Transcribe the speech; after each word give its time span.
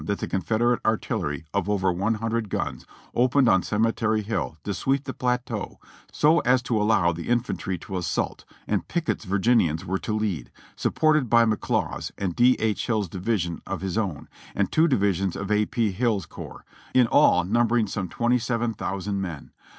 that 0.03 0.17
the 0.17 0.27
Confederate 0.27 0.79
artillery 0.83 1.45
of 1.53 1.69
over 1.69 1.93
100 1.93 2.49
gims 2.49 2.85
opened 3.13 3.47
on 3.47 3.61
Cemetery 3.61 4.23
Hill 4.23 4.57
to 4.63 4.73
sweep 4.73 5.03
the 5.03 5.13
plateau 5.13 5.77
so 6.11 6.39
as 6.39 6.63
to 6.63 6.81
allow 6.81 7.11
the 7.11 7.29
infantry 7.29 7.77
to 7.77 7.95
assault, 7.99 8.43
and 8.67 8.87
Pickett's 8.87 9.25
Virginians 9.25 9.85
were 9.85 9.99
to 9.99 10.11
lead, 10.15 10.49
supported 10.75 11.29
by 11.29 11.45
McLaws, 11.45 12.11
and 12.17 12.35
D. 12.35 12.55
H. 12.57 12.87
Hill's 12.87 13.09
division 13.09 13.61
of 13.67 13.81
his 13.81 13.95
own, 13.95 14.27
and 14.55 14.71
two 14.71 14.87
divisions 14.87 15.35
of 15.35 15.51
A. 15.51 15.67
P. 15.67 15.91
Hill's 15.91 16.25
corps; 16.25 16.65
in 16.95 17.05
all 17.05 17.43
number 17.43 17.77
ing 17.77 17.85
some 17.85 18.09
twenty 18.09 18.39
seven 18.39 18.73
thousand 18.73 19.21
men. 19.21 19.51